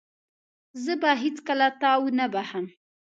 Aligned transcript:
زه 0.83 0.93
به 1.01 1.11
هيڅکله 1.23 1.67
تا 1.81 1.91
ونه 2.01 2.25
بخښم. 2.33 2.65